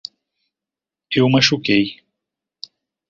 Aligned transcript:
Eu 1.11 1.29
machuquei 1.29 2.01